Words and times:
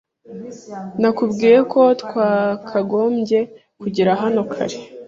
Nakubwiye 0.99 1.57
ko 1.73 1.81
twakagombye 2.01 3.39
kugera 3.81 4.11
hano 4.21 4.41
kare. 4.53 4.77